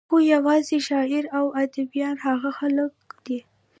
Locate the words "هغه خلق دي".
2.25-3.39